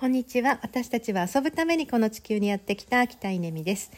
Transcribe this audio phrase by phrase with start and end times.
[0.00, 0.58] こんにちは。
[0.62, 3.92] 私たちは遊ぶためにこの地球にやってきた北稲美です。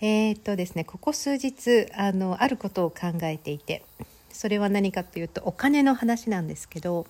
[0.00, 3.84] えー、っとですね、ここ数日あのあることを考えていて、
[4.30, 7.04] それは何かというとお金の話なんですけど、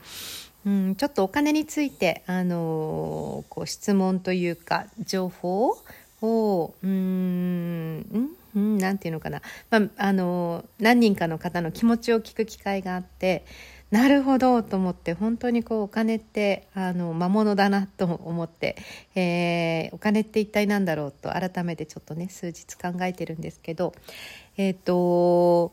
[0.65, 5.77] うん、ちょっとお金についてあのこう質問というか情報
[6.23, 13.45] をうんうんなんていうのかな、まあ、あの何人かの方の気持ちを聞く機会があって
[13.91, 18.77] なるほどと思って本当にこうお金ってあの魔物だなと思って、
[19.17, 23.93] えー、お金って一体何だろうと改めてちょっとね数日考えてるんですけど
[24.57, 25.73] えっ、ー、と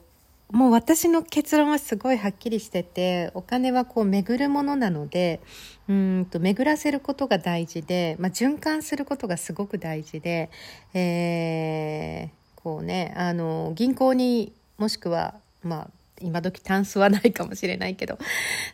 [0.51, 5.41] もう私の結論はすごいはっきりしててお金はこう巡るものなので
[5.87, 10.49] うんと巡らせることが大事で、まあ、循環することがすごく大事で、
[10.93, 18.17] えー、こうねあの銀行にもしくはまあ今時タンスはないかもしれないけど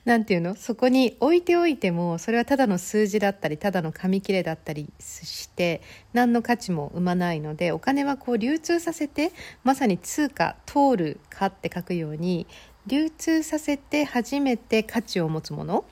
[0.05, 0.55] 何て言うの？
[0.55, 5.81] そこに置いておいてもそれはただの数字だったりただの紙切れだったりして
[6.13, 9.31] 何の価値も生まないのでお金はこう流通させて
[9.63, 12.47] まさに通貨通るかって書くように
[12.87, 15.85] 流通させて初めて価値を持つもの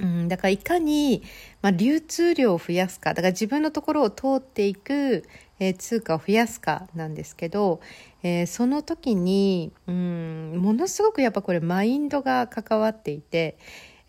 [0.00, 1.22] うん、だからいかに、
[1.62, 5.24] まあ、流通量を増やすかだから自分のところを通っていく、
[5.60, 7.80] えー、通貨を増やすかなんですけど、
[8.22, 13.56] えー、その時に、うん、ものすごくやっぱこれマインドが関わっていて、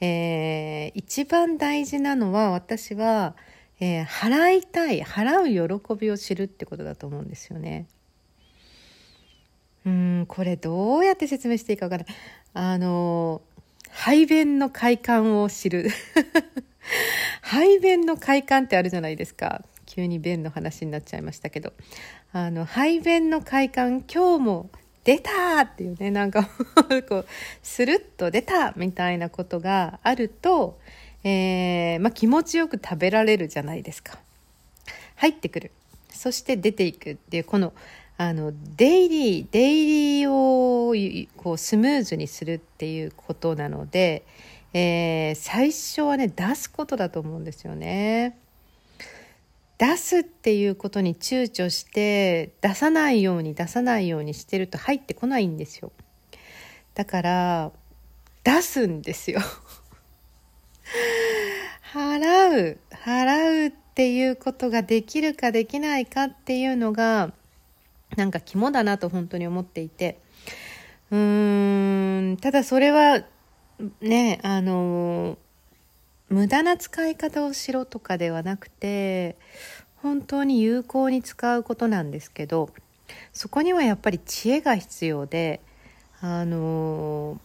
[0.02, 3.36] えー、一番大事なのは私は、
[3.80, 7.88] えー、払いたい払う喜びを知るってことだと思うんですよね。
[9.86, 12.16] うんこれどうやって説明していいか分からない。
[12.56, 13.42] あの
[13.98, 15.90] 排便の快感を知る。
[17.42, 19.64] 排便の快感ってあるじゃないですか。
[19.86, 21.72] 急に便の話になっちゃいましたけど。
[22.34, 24.70] あの排便の快感今日も
[25.06, 26.44] 出たっていうねなんか
[27.08, 27.26] こう
[27.64, 30.78] スルッと出たみたいなことがあると、
[31.24, 34.20] えー、まあ、気持ちよく食べられるじゃないですか。
[35.16, 35.72] 入ってくる。
[36.10, 37.72] そして出ていくっていうこの
[38.18, 40.94] あのデイリーデイリーを
[41.36, 44.26] こうスムーズにするっていうことなので、
[44.74, 48.38] えー、最初はね出すことだと思うんですよね。
[49.78, 55.92] 出すっていうことに躊躇して出さないように出さないようにしてると入ってこないんですよ。
[56.94, 57.72] だから
[58.46, 59.42] 出すんですよ。
[61.92, 67.34] 払う払うっていうことができるかできないかっていうのが
[68.16, 70.20] なんか肝だなと本当に思っていて。
[71.12, 73.24] うーんただそれは
[74.02, 75.38] ねあの
[76.30, 79.38] 無駄な使い方をしろとかではなくて
[79.98, 82.70] 本当に有効に使うことなんですけど
[83.34, 85.62] そこにはやっぱり知恵が必要で
[86.22, 87.40] あの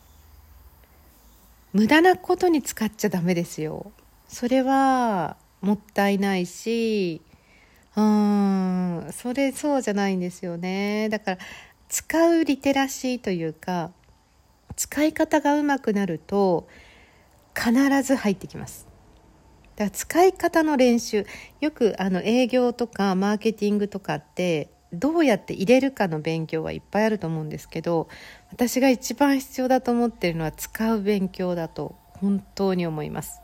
[1.73, 3.93] 無駄なことに使っちゃダメですよ。
[4.27, 7.21] それはもったいないし
[7.97, 8.05] うん
[9.21, 11.11] それそうじゃないんですよね。
[11.11, 11.39] だから
[11.91, 13.91] 使うリテラシーというか
[14.77, 16.67] 使い方がうまくなると
[17.55, 18.87] 必ず入ってきます。
[19.77, 21.27] だから使い方の練習
[21.61, 28.09] よくあの営業とかマーケティングとかってどうやって入れるかの勉強はいっぱいあると思うんですけど
[28.51, 33.43] 私が一番必要だと思ってるのは使う勉強だと本当に思います。